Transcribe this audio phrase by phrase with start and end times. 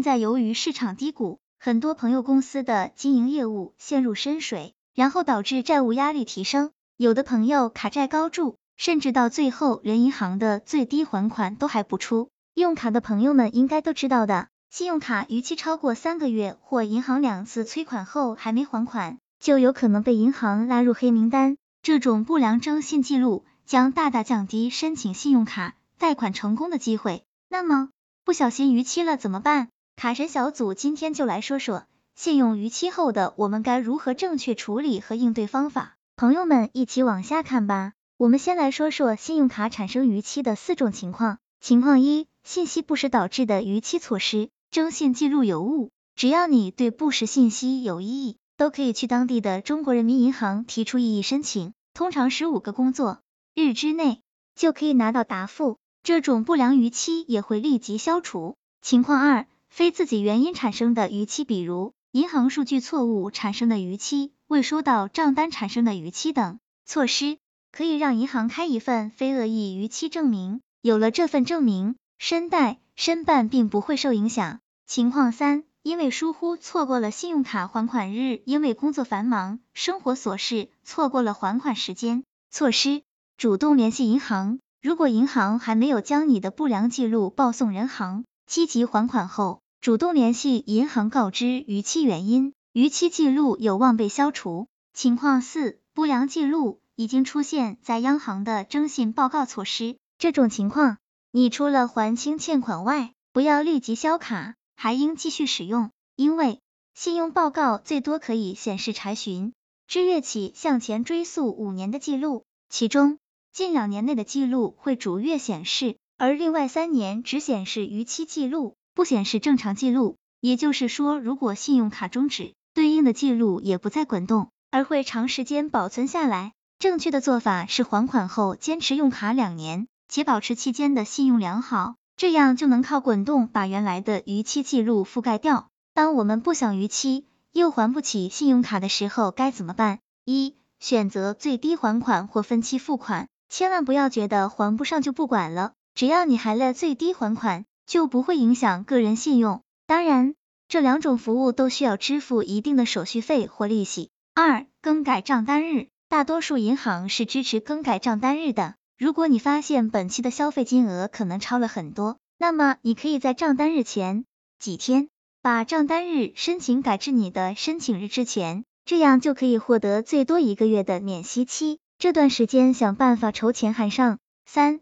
[0.00, 12.30] 现在由于市场低谷，很多朋友公司的经营业务陷入深水，然后导致债务压力提升，有的朋友卡债高筑，甚至到最后连银行的最低还款都还不出。
[12.54, 21.58] 用卡的朋友们应该都知道的，信用卡逾期超过三个月或银行两次催款后还没还款，就有可能被银行拉入黑名单。
[21.82, 27.22] 这种不良征信记录将大大降低申请信用卡贷款成功的机会。
[27.50, 27.90] 那么，
[28.24, 29.68] 不小心逾期了怎么办？
[30.00, 35.98] 卡神小组今天就来说说信用逾期后的我们该如何正确处理和应对方法。
[36.16, 37.92] 朋友们一起往下看吧。
[38.16, 41.36] 我们先来说说信用卡产生逾期的四种情况。
[41.60, 45.90] 情况一，信息不实导致的逾期措施，征信记录有误。
[46.16, 53.20] 只要你对不实信息有异议，都可以去当地的中国人民银行提出异议申请，通常十五个工作
[53.54, 54.22] 日之内
[54.54, 58.56] 就可以拿到答复，这种不良逾期也会立即消除。
[58.80, 67.38] 情况二，非自己原因产生的逾期，比如银行数据错误产生的逾期、未收到账单产生的逾期等措施，
[67.72, 74.60] 可以让银行开一份非恶意逾期证明，有了这份证明，申贷申办并不会受影响。
[74.86, 75.64] 情况三。
[75.82, 83.00] 因为疏忽错过了信用卡还款日，因为工作繁忙、生活琐事错过了还款时间，措施
[83.38, 84.58] 主动联系银行。
[84.82, 94.66] 如果银行还没有将你的不良记录报送人行，积极还款后，主动联系银行告知逾期原因，逾期记录有望被消除。
[94.92, 100.98] 情况四，不良记录已经出现在央行的征信报告措施，这种情况，
[101.30, 104.56] 你除了还清欠款外，不要立即销卡。
[104.74, 106.58] 还应继续使用，因为
[106.92, 109.52] 信用报告最多可以显示查询
[109.86, 113.18] 之月起向前追溯五年的记录，其中
[113.52, 120.18] 近两年内的记录会逐月显示，而另外三年只显示逾期记录，不显示正常记录。
[120.42, 126.52] 也就是说，如果信用卡终止，对应的记录也不再滚动，而会长时间保存下来。
[126.78, 131.94] 正确的做法是还款后坚持用卡两年，且保持期间的信用良好。
[132.18, 135.68] 这样就能靠滚动把原来的逾期记录覆盖掉。
[135.94, 140.00] 当我们不想逾期又还不起信用卡的时候该怎么办？
[140.26, 149.60] 一、选择最低还款或分期付款，千万不要觉得还不上就不管了，只要你还了最低还款，就不会影响个人信用。
[149.86, 150.34] 当然，
[150.66, 154.08] 这两种服务都需要支付一定的手续费或利息。
[154.34, 158.76] 二、更改账单日，大多数银行是支持更改账单日的。
[158.96, 164.24] 如果你发现本期的消费金额可能超了很多，那么你可以在账单日前
[164.58, 165.10] 几天
[165.42, 171.78] 把账单日申请改至你的申请日之前，这样就可以获得最多一个月的免息期。
[171.98, 174.18] 这段时间想办法筹钱还上。
[174.46, 174.80] 三、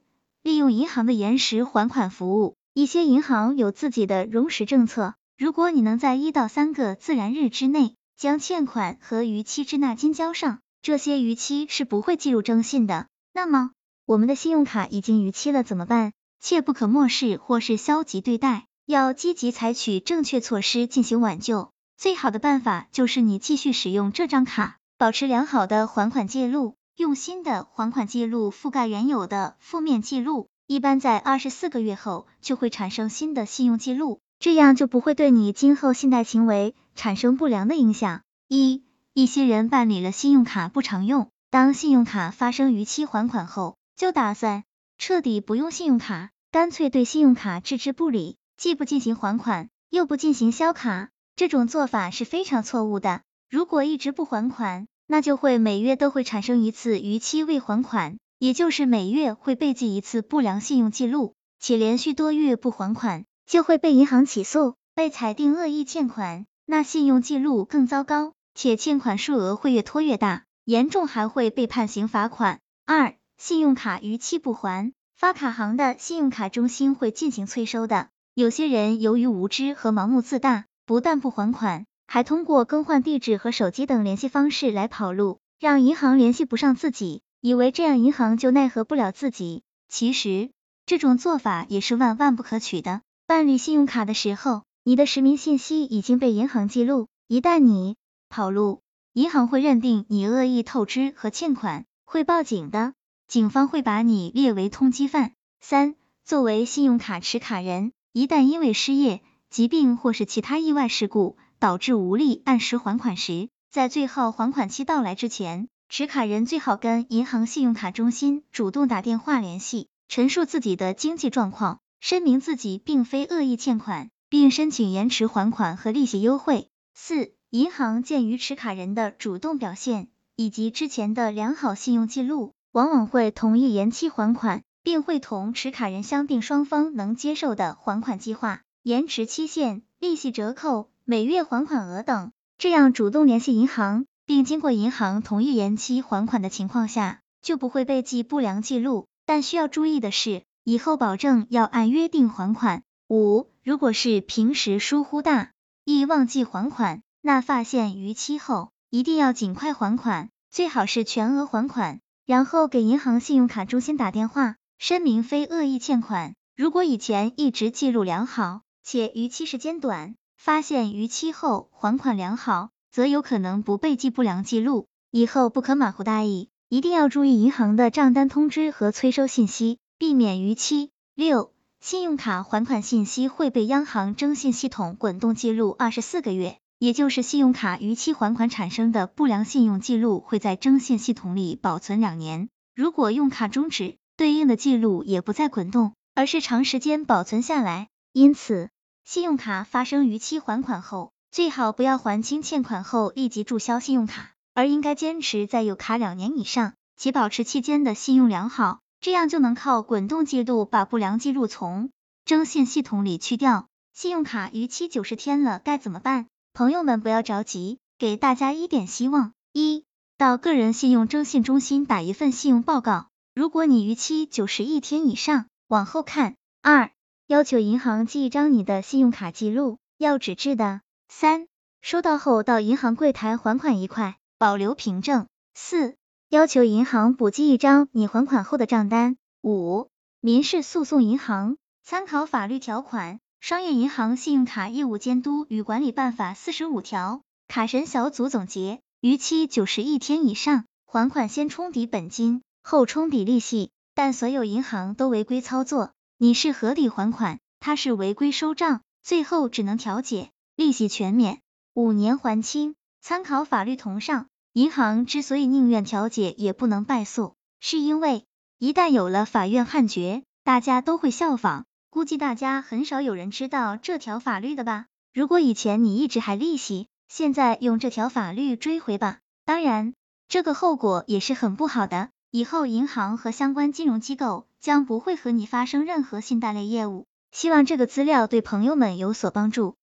[0.48, 13.08] 利用银行的延时还款服务，一些银行有自己的容时政策，如果你能在一到三个自然日之内将欠款和逾期滞纳金交上，这些逾期是不会计入征信的。
[13.34, 13.72] 那么。
[14.06, 16.12] 我们的信用卡已经逾期了怎么办？
[16.41, 21.72] 切不可漠视或是消极对待，要积极采取正确措施进行挽救。
[21.98, 30.48] 最好的办法就是你继续使用这张卡，保持良好的还款记录，用新的还款记录覆盖原有的负面记录。
[30.66, 38.22] 一般在二十四个月后就会产生新的信用记录，这样就不会对你今后信贷行为产生不良的影响。
[38.48, 38.82] 一，
[39.14, 43.76] 一些人办理了信用卡不常用，当信用卡发生逾期还款后。
[43.94, 44.64] 就打算
[44.98, 53.20] 彻底不用信用卡，干脆对信用卡置之不理，既不进行还款，又不进行销卡，这种做法是非常错误的。
[53.48, 72.60] 如果一直不还款，那就会每月都会产生一次逾期未还款，也就是每月会被记一次不良信用记录，且连续多月不还款，就会被银行起诉，被裁定恶意欠款，那信用记录更糟糕，且欠款数额会越拖越大，严重还会被判刑罚款。
[72.84, 78.10] 二信用卡逾期不还，发卡行的信用卡中心会进行催收的。
[78.34, 89.62] 有些人由于无知和盲目自大，不但不还款，还通过更换地址和手机等联系方式来跑路，让银行联系不上自己，以为这样银行就奈何不了自己。
[89.90, 90.49] 其实
[90.87, 93.02] 这种做法也是万万不可取的。
[93.26, 97.96] 办理信用卡的时候，你的实名信息已经被银行记录，一旦你
[98.31, 98.81] 跑路，
[99.12, 102.94] 银行会认定你恶意透支和欠款，会报警的。
[103.26, 105.32] 警方会把你列为通缉犯。
[105.60, 105.94] 三、
[106.25, 109.20] 作为信用卡持卡人，一旦因为失业、
[109.50, 126.69] 疾病或是其他意外事故导致无力按时还款时，在最后还款期到来之前，持卡人最好跟银行信用卡中心主动打电话联系，陈述自己的经济状况，声明自己并非恶意欠款，并申请延迟还款和利息优惠。
[126.94, 142.32] 四、银行鉴于持卡人的主动表现以及之前的良好信用记录，往往会同意延期还款，并会同持卡人商定双方能接受的还款计划、延迟期限、利息折扣、每月还款额等。
[142.58, 149.06] 这样主动联系银行，并经过银行同意延期还款的情况下，就不会被记不良记录。
[149.25, 152.82] 但需要注意的是，以后保证要按约定还款。
[153.08, 155.52] 五、如果是平时疏忽大
[155.87, 166.34] 意忘记还款，那发现逾期后，一定要尽快还款，最好是全额还款，然后给银行信用卡中心打电话，声明非恶意欠款。
[166.55, 170.16] 如果以前一直记录良好，且逾期时间短。
[170.38, 180.90] 发现逾期后还款良好，则有可能不被记不良记录，以后不可马虎大意，一定要注意银行的账单通知和催收信息，避免逾期。
[181.17, 192.49] 六、信用卡还款信息会被央行征信系统滚动记录二十四个月，也就是信用卡逾期还款产生的不良信用记录会在征信系统里保存两年。
[192.76, 197.88] 如果用卡终止，对应的记录也不再滚动，而是长时间保存下来。
[198.12, 198.70] 因此，
[199.08, 211.88] 信用卡发生逾期还款后，最好不要还清欠款后立即注销信用卡，而应该坚持在有卡两年以上，且保持期间的信用良好，这样就能靠滚动记录把不良记录从
[212.26, 213.69] 征信系统里去掉。
[213.94, 216.26] 信用卡逾期九十天了，该怎么办？
[216.52, 219.87] 朋友们不要着急，给大家一点希望：一，
[220.19, 226.90] 到个人信用征信中心打一份信用报告，如果你逾期九十一天以上，往后看；二。
[227.28, 230.80] 要求银行寄一张你的信用卡记录，要纸质的。
[231.10, 231.46] 三、
[231.82, 235.26] 收到后到银行柜台还款一块，保留凭证。
[235.54, 235.96] 四、
[236.30, 239.19] 要求银行补寄一张你还款后的账单。
[239.42, 239.90] 五、
[240.22, 247.20] 民事诉讼银行参考法律条款，《商业银行信用卡业务监督与管理办法》四十五条。
[247.46, 255.90] 卡神小组总结：逾期九十一天以上，还款先冲抵本金，后冲抵利息，但所有银行都违规操作。
[256.20, 261.41] 你是合理还款，他是违规收账，最后只能调解，利息全免，
[261.75, 262.75] 五年还清。
[263.00, 264.26] 参考法律同上。
[264.53, 268.25] 银行之所以宁愿调解也不能败诉，是因为
[268.59, 271.67] 一旦有了法院判决，大家都会效仿。
[271.88, 274.87] 估计大家很少有人知道这条法律的吧？
[275.15, 279.20] 如果以前你一直还利息，现在用这条法律追回吧。
[279.44, 279.94] 当然，
[280.26, 282.11] 这个后果也是很不好的。
[282.30, 287.06] 以后银行和相关金融机构将不会和你发生任何信贷类业务。
[287.32, 289.77] 希望这个资料对朋友们有所帮助。